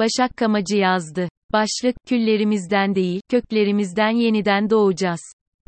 Başak 0.00 0.36
Kamacı 0.36 0.76
yazdı. 0.76 1.28
Başlık, 1.52 1.96
küllerimizden 2.06 2.94
değil, 2.94 3.20
köklerimizden 3.30 4.10
yeniden 4.10 4.70
doğacağız. 4.70 5.20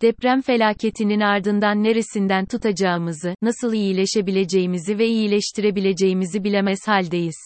Deprem 0.02 0.42
felaketinin 0.42 1.20
ardından 1.20 1.82
neresinden 1.84 2.46
tutacağımızı, 2.46 3.34
nasıl 3.42 3.72
iyileşebileceğimizi 3.72 4.98
ve 4.98 5.06
iyileştirebileceğimizi 5.06 6.44
bilemez 6.44 6.78
haldeyiz. 6.86 7.36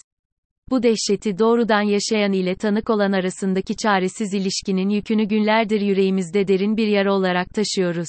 Bu 0.70 0.82
dehşeti 0.82 1.38
doğrudan 1.38 1.82
yaşayan 1.82 2.32
ile 2.32 2.54
tanık 2.54 2.90
olan 2.90 3.12
arasındaki 3.12 3.76
çaresiz 3.76 4.34
ilişkinin 4.34 4.88
yükünü 4.88 5.24
günlerdir 5.24 5.80
yüreğimizde 5.80 6.48
derin 6.48 6.76
bir 6.76 6.86
yara 6.86 7.14
olarak 7.14 7.48
taşıyoruz. 7.54 8.08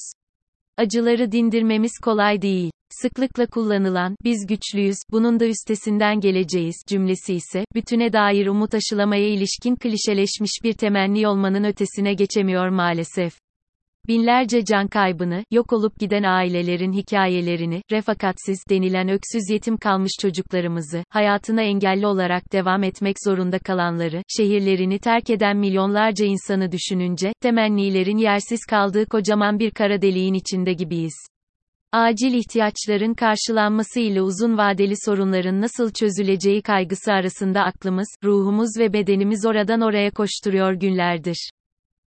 Acıları 0.77 1.31
dindirmemiz 1.31 1.91
kolay 2.03 2.41
değil. 2.41 2.71
Sıklıkla 3.01 3.45
kullanılan, 3.45 4.15
biz 4.23 4.47
güçlüyüz, 4.47 4.97
bunun 5.11 5.39
da 5.39 5.45
üstesinden 5.45 6.19
geleceğiz 6.19 6.75
cümlesi 6.87 7.33
ise, 7.33 7.65
bütüne 7.75 8.13
dair 8.13 8.47
umut 8.47 8.73
aşılamaya 8.75 9.27
ilişkin 9.27 9.75
klişeleşmiş 9.75 10.51
bir 10.63 10.73
temenni 10.73 11.27
olmanın 11.27 11.63
ötesine 11.63 12.13
geçemiyor 12.13 12.69
maalesef. 12.69 13.33
Binlerce 14.07 14.65
can 14.65 14.87
kaybını, 14.87 15.43
yok 15.51 15.73
olup 15.73 15.99
giden 15.99 16.23
ailelerin 16.23 16.93
hikayelerini, 16.93 17.81
refakatsiz 17.91 18.59
denilen 18.69 19.09
öksüz 19.09 19.49
yetim 19.51 19.77
kalmış 19.77 20.11
çocuklarımızı, 20.21 21.03
hayatına 21.09 21.61
engelli 21.61 22.07
olarak 22.07 22.53
devam 22.53 22.83
etmek 22.83 23.15
zorunda 23.25 23.59
kalanları, 23.59 24.23
şehirlerini 24.37 24.99
terk 24.99 25.29
eden 25.29 25.57
milyonlarca 25.57 26.25
insanı 26.25 26.71
düşününce, 26.71 27.33
temennilerin 27.41 28.17
yersiz 28.17 28.59
kaldığı 28.69 29.05
kocaman 29.05 29.59
bir 29.59 29.71
kara 29.71 30.01
deliğin 30.01 30.33
içinde 30.33 30.73
gibiyiz. 30.73 31.36
Acil 31.91 32.33
ihtiyaçların 32.33 33.13
karşılanması 33.13 33.99
ile 33.99 34.21
uzun 34.21 34.57
vadeli 34.57 34.93
sorunların 35.05 35.61
nasıl 35.61 35.91
çözüleceği 35.91 36.61
kaygısı 36.61 37.11
arasında 37.11 37.63
aklımız, 37.63 38.07
ruhumuz 38.23 38.69
ve 38.79 38.93
bedenimiz 38.93 39.45
oradan 39.45 39.81
oraya 39.81 40.11
koşturuyor 40.11 40.73
günlerdir. 40.73 41.49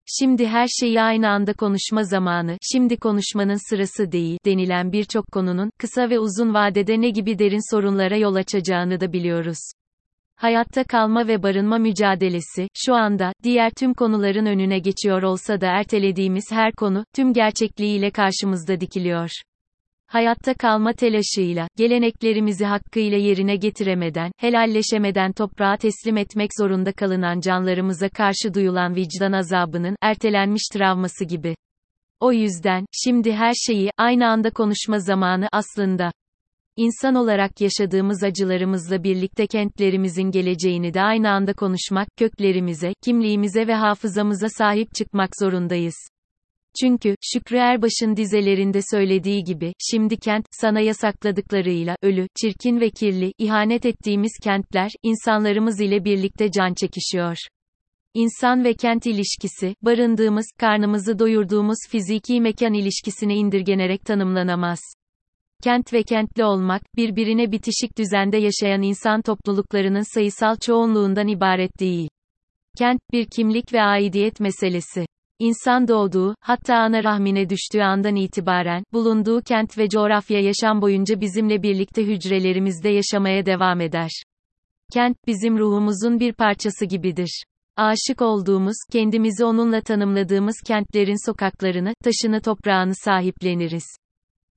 Şimdi 0.06 0.46
her 0.46 0.66
şeyi 0.80 1.00
aynı 1.00 1.28
anda 1.28 1.52
konuşma 1.52 2.04
zamanı, 2.04 2.56
şimdi 2.72 2.96
konuşmanın 2.96 3.70
sırası 3.70 4.12
değil, 4.12 4.38
denilen 4.46 4.92
birçok 4.92 5.26
konunun, 5.32 5.70
kısa 5.78 6.10
ve 6.10 6.18
uzun 6.18 6.54
vadede 6.54 7.00
ne 7.00 7.10
gibi 7.10 7.38
derin 7.38 7.74
sorunlara 7.74 8.16
yol 8.16 8.34
açacağını 8.34 9.00
da 9.00 9.12
biliyoruz. 9.12 9.58
Hayatta 10.36 10.84
kalma 10.84 11.28
ve 11.28 11.42
barınma 11.42 11.78
mücadelesi, 11.78 12.68
şu 12.74 12.94
anda, 12.94 13.32
diğer 13.42 13.70
tüm 13.70 13.94
konuların 13.94 14.46
önüne 14.46 14.78
geçiyor 14.78 15.22
olsa 15.22 15.60
da 15.60 15.66
ertelediğimiz 15.66 16.44
her 16.50 16.72
konu, 16.72 17.04
tüm 17.14 17.32
gerçekliğiyle 17.32 18.10
karşımızda 18.10 18.80
dikiliyor. 18.80 19.30
Hayatta 20.08 20.54
kalma 20.54 20.92
telaşıyla, 20.92 21.68
geleneklerimizi 21.76 22.64
hakkıyla 22.64 23.18
yerine 23.18 23.56
getiremeden, 23.56 24.32
helalleşemeden 24.36 25.32
toprağa 25.32 25.76
teslim 25.76 26.16
etmek 26.16 26.50
zorunda 26.58 26.92
kalınan 26.92 27.40
canlarımıza 27.40 28.08
karşı 28.08 28.54
duyulan 28.54 28.96
vicdan 28.96 29.32
azabının, 29.32 29.96
ertelenmiş 30.02 30.62
travması 30.72 31.24
gibi. 31.24 31.54
O 32.20 32.32
yüzden, 32.32 32.86
şimdi 32.92 33.32
her 33.32 33.52
şeyi, 33.66 33.90
aynı 33.98 34.26
anda 34.26 34.50
konuşma 34.50 34.98
zamanı, 34.98 35.48
aslında. 35.52 36.12
İnsan 36.76 37.14
olarak 37.14 37.60
yaşadığımız 37.60 38.22
acılarımızla 38.22 39.04
birlikte 39.04 39.46
kentlerimizin 39.46 40.30
geleceğini 40.30 40.94
de 40.94 41.02
aynı 41.02 41.30
anda 41.30 41.52
konuşmak, 41.52 42.08
köklerimize, 42.16 42.92
kimliğimize 43.04 43.66
ve 43.66 43.74
hafızamıza 43.74 44.48
sahip 44.48 44.94
çıkmak 44.94 45.30
zorundayız. 45.40 45.94
Çünkü, 46.80 47.14
Şükrü 47.22 47.56
Erbaş'ın 47.56 48.16
dizelerinde 48.16 48.80
söylediği 48.90 49.44
gibi, 49.44 49.72
şimdi 49.90 50.16
kent, 50.16 50.46
sana 50.50 50.80
yasakladıklarıyla, 50.80 51.96
ölü, 52.02 52.26
çirkin 52.40 52.80
ve 52.80 52.90
kirli, 52.90 53.32
ihanet 53.38 53.86
ettiğimiz 53.86 54.32
kentler, 54.42 54.90
insanlarımız 55.02 55.80
ile 55.80 56.04
birlikte 56.04 56.50
can 56.50 56.74
çekişiyor. 56.74 57.36
İnsan 58.14 58.64
ve 58.64 58.74
kent 58.74 59.06
ilişkisi, 59.06 59.74
barındığımız, 59.82 60.46
karnımızı 60.58 61.18
doyurduğumuz 61.18 61.78
fiziki 61.90 62.40
mekan 62.40 62.74
ilişkisine 62.74 63.34
indirgenerek 63.34 64.04
tanımlanamaz. 64.04 64.80
Kent 65.62 65.92
ve 65.92 66.02
kentli 66.02 66.44
olmak, 66.44 66.82
birbirine 66.96 67.52
bitişik 67.52 67.98
düzende 67.98 68.36
yaşayan 68.36 68.82
insan 68.82 69.22
topluluklarının 69.22 70.14
sayısal 70.14 70.56
çoğunluğundan 70.56 71.28
ibaret 71.28 71.80
değil. 71.80 72.08
Kent, 72.78 73.00
bir 73.12 73.26
kimlik 73.26 73.72
ve 73.72 73.82
aidiyet 73.82 74.40
meselesi. 74.40 75.06
İnsan 75.38 75.88
doğduğu, 75.88 76.34
hatta 76.40 76.76
ana 76.76 77.04
rahmine 77.04 77.50
düştüğü 77.50 77.80
andan 77.80 78.16
itibaren, 78.16 78.84
bulunduğu 78.92 79.42
kent 79.42 79.78
ve 79.78 79.88
coğrafya 79.88 80.40
yaşam 80.40 80.82
boyunca 80.82 81.20
bizimle 81.20 81.62
birlikte 81.62 82.06
hücrelerimizde 82.06 82.88
yaşamaya 82.88 83.46
devam 83.46 83.80
eder. 83.80 84.10
Kent, 84.92 85.16
bizim 85.26 85.58
ruhumuzun 85.58 86.20
bir 86.20 86.32
parçası 86.32 86.84
gibidir. 86.84 87.42
Aşık 87.76 88.22
olduğumuz, 88.22 88.76
kendimizi 88.92 89.44
onunla 89.44 89.80
tanımladığımız 89.80 90.56
kentlerin 90.66 91.26
sokaklarını, 91.26 91.94
taşını 92.04 92.40
toprağını 92.40 92.92
sahipleniriz. 92.94 93.84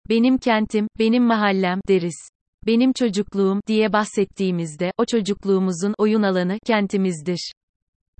Benim 0.09 0.37
kentim, 0.37 0.87
benim 0.99 1.23
mahallem, 1.23 1.79
deriz. 1.87 2.29
Benim 2.67 2.93
çocukluğum, 2.93 3.61
diye 3.67 3.93
bahsettiğimizde, 3.93 4.91
o 4.97 5.05
çocukluğumuzun, 5.05 5.93
oyun 5.97 6.23
alanı, 6.23 6.57
kentimizdir. 6.65 7.51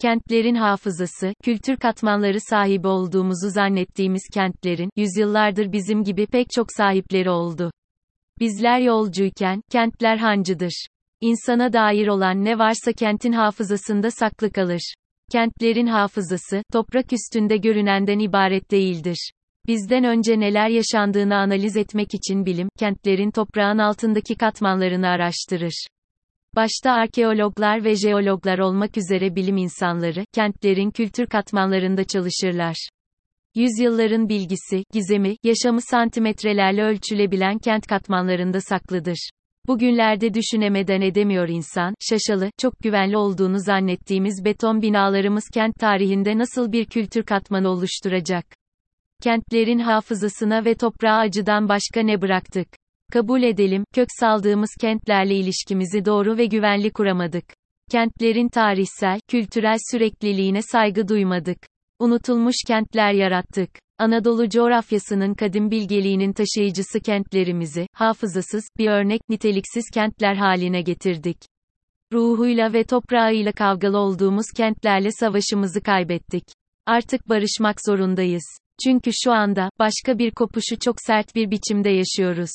Kentlerin 0.01 0.55
hafızası, 0.55 1.33
kültür 1.43 1.77
katmanları 1.77 2.39
sahibi 2.39 2.87
olduğumuzu 2.87 3.49
zannettiğimiz 3.49 4.21
kentlerin, 4.33 4.89
yüzyıllardır 4.95 5.71
bizim 5.71 6.03
gibi 6.03 6.25
pek 6.25 6.49
çok 6.51 6.67
sahipleri 6.71 7.29
oldu. 7.29 7.71
Bizler 8.39 8.79
yolcuyken, 8.79 9.61
kentler 9.71 10.17
hancıdır. 10.17 10.85
İnsana 11.21 11.73
dair 11.73 12.07
olan 12.07 12.45
ne 12.45 12.59
varsa 12.59 12.93
kentin 12.93 13.31
hafızasında 13.31 14.11
saklı 14.11 14.51
kalır. 14.51 14.93
Kentlerin 15.31 15.87
hafızası, 15.87 16.63
toprak 16.73 17.13
üstünde 17.13 17.57
görünenden 17.57 18.19
ibaret 18.19 18.71
değildir. 18.71 19.31
Bizden 19.67 20.03
önce 20.03 20.39
neler 20.39 20.69
yaşandığını 20.69 21.35
analiz 21.35 21.77
etmek 21.77 22.13
için 22.13 22.45
bilim, 22.45 22.69
kentlerin 22.79 23.31
toprağın 23.31 23.77
altındaki 23.77 24.35
katmanlarını 24.35 25.07
araştırır. 25.07 25.87
Başta 26.55 26.91
arkeologlar 26.91 27.83
ve 27.83 27.95
jeologlar 27.95 28.59
olmak 28.59 28.97
üzere 28.97 29.35
bilim 29.35 29.57
insanları, 29.57 30.25
kentlerin 30.33 30.91
kültür 30.91 31.25
katmanlarında 31.25 32.03
çalışırlar. 32.03 32.89
Yüzyılların 33.55 34.29
bilgisi, 34.29 34.83
gizemi, 34.93 35.35
yaşamı 35.43 35.81
santimetrelerle 35.81 36.83
ölçülebilen 36.83 37.57
kent 37.57 37.87
katmanlarında 37.87 38.61
saklıdır. 38.61 39.29
Bugünlerde 39.67 40.33
düşünemeden 40.33 41.01
edemiyor 41.01 41.47
insan, 41.47 41.95
şaşalı, 41.99 42.49
çok 42.57 42.79
güvenli 42.79 43.17
olduğunu 43.17 43.59
zannettiğimiz 43.59 44.45
beton 44.45 44.81
binalarımız 44.81 45.43
kent 45.53 45.75
tarihinde 45.75 46.37
nasıl 46.37 46.71
bir 46.71 46.85
kültür 46.85 47.23
katmanı 47.23 47.69
oluşturacak? 47.69 48.45
Kentlerin 49.23 49.79
hafızasına 49.79 50.65
ve 50.65 50.75
toprağa 50.75 51.17
acıdan 51.17 51.69
başka 51.69 52.01
ne 52.01 52.21
bıraktık? 52.21 52.80
Kabul 53.11 53.43
edelim, 53.43 53.83
kök 53.93 54.07
saldığımız 54.19 54.69
kentlerle 54.81 55.35
ilişkimizi 55.35 56.05
doğru 56.05 56.37
ve 56.37 56.45
güvenli 56.45 56.91
kuramadık. 56.91 57.45
Kentlerin 57.91 58.49
tarihsel, 58.49 59.19
kültürel 59.27 59.77
sürekliliğine 59.91 60.61
saygı 60.61 61.07
duymadık. 61.07 61.57
Unutulmuş 61.99 62.55
kentler 62.67 63.13
yarattık. 63.13 63.69
Anadolu 63.97 64.49
coğrafyasının 64.49 65.33
kadim 65.33 65.71
bilgeliğinin 65.71 66.33
taşıyıcısı 66.33 66.99
kentlerimizi, 66.99 67.87
hafızasız, 67.93 68.63
bir 68.77 68.87
örnek 68.87 69.21
niteliksiz 69.29 69.85
kentler 69.93 70.35
haline 70.35 70.81
getirdik. 70.81 71.37
Ruhuyla 72.13 72.73
ve 72.73 72.83
toprağıyla 72.83 73.51
kavgalı 73.51 73.97
olduğumuz 73.97 74.45
kentlerle 74.57 75.11
savaşımızı 75.11 75.81
kaybettik. 75.81 76.43
Artık 76.85 77.29
barışmak 77.29 77.77
zorundayız. 77.85 78.57
Çünkü 78.83 79.11
şu 79.23 79.31
anda, 79.31 79.69
başka 79.79 80.19
bir 80.19 80.31
kopuşu 80.31 80.79
çok 80.79 80.95
sert 81.01 81.35
bir 81.35 81.51
biçimde 81.51 81.89
yaşıyoruz. 81.89 82.51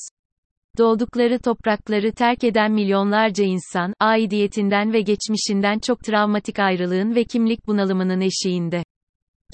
Doğdukları 0.77 1.39
toprakları 1.39 2.11
terk 2.11 2.43
eden 2.43 2.71
milyonlarca 2.71 3.43
insan, 3.43 3.93
aidiyetinden 3.99 4.93
ve 4.93 5.01
geçmişinden 5.01 5.79
çok 5.79 6.03
travmatik 6.03 6.59
ayrılığın 6.59 7.15
ve 7.15 7.23
kimlik 7.23 7.67
bunalımının 7.67 8.21
eşiğinde. 8.21 8.83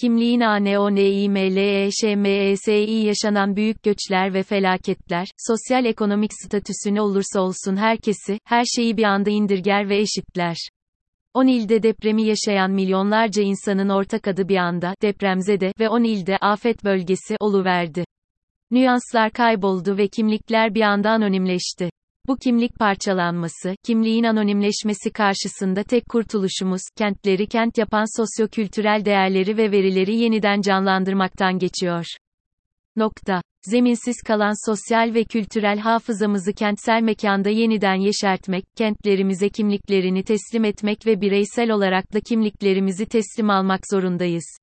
Kimliğin 0.01 0.41
ANONİMLEŞMESİ 0.41 3.05
yaşanan 3.05 3.55
büyük 3.55 3.83
göçler 3.83 4.33
ve 4.33 4.43
felaketler, 4.43 5.27
sosyal 5.37 5.85
ekonomik 5.85 6.31
statüsü 6.33 6.95
ne 6.95 7.01
olursa 7.01 7.41
olsun 7.41 7.75
herkesi, 7.75 8.39
her 8.45 8.63
şeyi 8.75 8.97
bir 8.97 9.03
anda 9.03 9.29
indirger 9.29 9.89
ve 9.89 9.97
eşitler. 9.97 10.57
10 11.33 11.47
ilde 11.47 11.83
depremi 11.83 12.23
yaşayan 12.23 12.71
milyonlarca 12.71 13.43
insanın 13.43 13.89
ortak 13.89 14.27
adı 14.27 14.47
bir 14.47 14.57
anda, 14.57 14.95
depremzede 15.01 15.73
ve 15.79 15.89
10 15.89 16.03
ilde 16.03 16.37
afet 16.37 16.83
bölgesi 16.83 17.35
oluverdi. 17.39 18.05
Nüanslar 18.73 19.31
kayboldu 19.31 19.97
ve 19.97 20.07
kimlikler 20.07 20.75
bir 20.75 20.81
anda 20.81 21.09
anonimleşti. 21.09 21.89
Bu 22.27 22.37
kimlik 22.37 22.75
parçalanması, 22.79 23.75
kimliğin 23.85 24.23
anonimleşmesi 24.23 25.11
karşısında 25.11 25.83
tek 25.83 26.09
kurtuluşumuz, 26.09 26.81
kentleri 26.97 27.47
kent 27.47 27.77
yapan 27.77 28.17
sosyokültürel 28.17 29.05
değerleri 29.05 29.57
ve 29.57 29.71
verileri 29.71 30.15
yeniden 30.15 30.61
canlandırmaktan 30.61 31.59
geçiyor. 31.59 32.05
Nokta. 32.95 33.41
Zeminsiz 33.61 34.15
kalan 34.27 34.69
sosyal 34.71 35.13
ve 35.13 35.23
kültürel 35.23 35.79
hafızamızı 35.79 36.53
kentsel 36.53 37.01
mekanda 37.01 37.49
yeniden 37.49 37.95
yeşertmek, 37.95 38.63
kentlerimize 38.77 39.49
kimliklerini 39.49 40.23
teslim 40.23 40.65
etmek 40.65 41.05
ve 41.05 41.21
bireysel 41.21 41.71
olarak 41.71 42.13
da 42.13 42.19
kimliklerimizi 42.19 43.05
teslim 43.05 43.49
almak 43.49 43.81
zorundayız. 43.91 44.62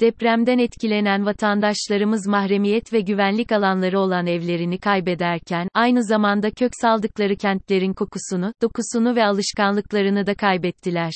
Depremden 0.00 0.58
etkilenen 0.58 1.26
vatandaşlarımız 1.26 2.26
mahremiyet 2.26 2.92
ve 2.92 3.00
güvenlik 3.00 3.52
alanları 3.52 4.00
olan 4.00 4.26
evlerini 4.26 4.78
kaybederken, 4.78 5.68
aynı 5.74 6.04
zamanda 6.04 6.50
kök 6.50 6.72
saldıkları 6.80 7.36
kentlerin 7.36 7.92
kokusunu, 7.92 8.52
dokusunu 8.62 9.16
ve 9.16 9.24
alışkanlıklarını 9.24 10.26
da 10.26 10.34
kaybettiler. 10.34 11.12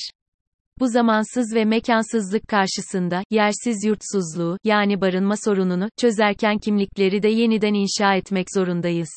Bu 0.79 0.87
zamansız 0.87 1.55
ve 1.55 1.65
mekansızlık 1.65 2.47
karşısında, 2.47 3.23
yersiz 3.29 3.85
yurtsuzluğu, 3.85 4.57
yani 4.63 5.01
barınma 5.01 5.35
sorununu, 5.45 5.89
çözerken 5.99 6.57
kimlikleri 6.57 7.23
de 7.23 7.27
yeniden 7.27 7.73
inşa 7.73 8.15
etmek 8.15 8.47
zorundayız. 8.55 9.09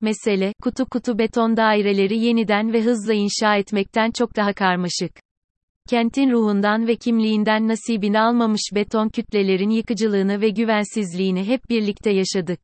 Mesele, 0.00 0.52
kutu 0.62 0.86
kutu 0.86 1.18
beton 1.18 1.56
daireleri 1.56 2.18
yeniden 2.18 2.72
ve 2.72 2.82
hızla 2.82 3.14
inşa 3.14 3.56
etmekten 3.56 4.10
çok 4.10 4.36
daha 4.36 4.52
karmaşık. 4.52 5.25
Kentin 5.88 6.30
ruhundan 6.30 6.86
ve 6.86 6.96
kimliğinden 6.96 7.68
nasibini 7.68 8.20
almamış 8.20 8.70
beton 8.74 9.08
kütlelerin 9.08 9.70
yıkıcılığını 9.70 10.40
ve 10.40 10.48
güvensizliğini 10.48 11.44
hep 11.44 11.70
birlikte 11.70 12.10
yaşadık. 12.10 12.60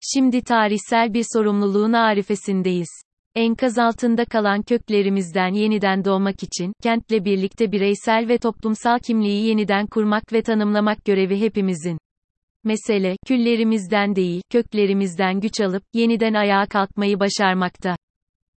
Şimdi 0.00 0.42
tarihsel 0.42 1.14
bir 1.14 1.24
sorumluluğun 1.32 1.92
arifesindeyiz. 1.92 3.02
Enkaz 3.34 3.78
altında 3.78 4.24
kalan 4.24 4.62
köklerimizden 4.62 5.54
yeniden 5.54 6.04
doğmak 6.04 6.42
için, 6.42 6.72
kentle 6.82 7.24
birlikte 7.24 7.72
bireysel 7.72 8.28
ve 8.28 8.38
toplumsal 8.38 8.98
kimliği 8.98 9.46
yeniden 9.46 9.86
kurmak 9.86 10.32
ve 10.32 10.42
tanımlamak 10.42 11.04
görevi 11.04 11.40
hepimizin. 11.40 11.98
Mesele, 12.64 13.16
küllerimizden 13.26 14.16
değil, 14.16 14.42
köklerimizden 14.50 15.40
güç 15.40 15.60
alıp, 15.60 15.82
yeniden 15.94 16.34
ayağa 16.34 16.66
kalkmayı 16.66 17.20
başarmakta. 17.20 17.96